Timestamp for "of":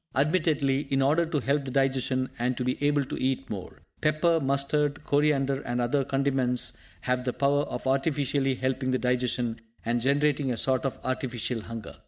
7.65-7.85, 10.85-10.97